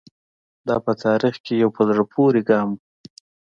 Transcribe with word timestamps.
دا 0.67 0.75
په 0.85 0.91
تاریخ 1.03 1.35
کې 1.45 1.53
یو 1.61 1.69
په 1.75 1.81
زړه 1.89 2.03
پورې 2.13 2.41
ګام 2.49 2.67
و. 2.73 2.79